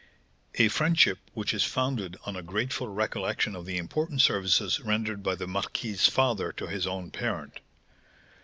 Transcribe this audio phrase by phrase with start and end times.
[0.55, 5.35] "A friendship which is founded on a grateful recollection of the important services rendered by
[5.35, 7.59] the marquis's father to his own parent.